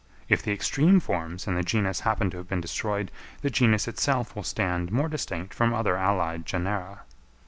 If 0.27 0.41
the 0.41 0.51
extreme 0.51 0.99
forms 0.99 1.45
in 1.45 1.53
the 1.53 1.61
genus 1.61 1.99
happen 1.99 2.31
to 2.31 2.37
have 2.37 2.47
been 2.47 2.61
thus 2.61 2.71
destroyed, 2.71 3.11
the 3.43 3.51
genus 3.51 3.87
itself 3.87 4.35
will 4.35 4.41
stand 4.41 4.91
more 4.91 5.07
distinct 5.07 5.53
from 5.53 5.75
other 5.75 5.95
allied 5.95 6.43
genera. 6.43 7.01